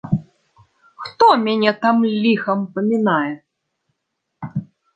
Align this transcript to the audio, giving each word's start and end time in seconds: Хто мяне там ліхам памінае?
Хто 1.03 1.27
мяне 1.45 1.71
там 1.85 1.97
ліхам 2.23 2.59
памінае? 2.77 3.33